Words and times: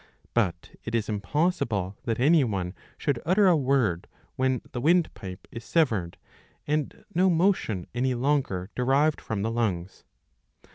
But 0.33 0.71
it 0.83 0.95
is 0.95 1.07
impossible 1.09 1.95
that 2.05 2.19
any 2.19 2.43
one 2.43 2.73
should 2.97 3.21
utter 3.23 3.45
a 3.45 3.55
word 3.55 4.07
when 4.35 4.61
the 4.71 4.81
windpipe 4.81 5.47
is 5.51 5.63
severed 5.63 6.17
and 6.65 7.05
no 7.13 7.29
motion 7.29 7.85
any 7.93 8.15
longer 8.15 8.71
derived 8.73 9.21
from 9.21 9.43
the 9.43 9.51
lungs. 9.51 10.03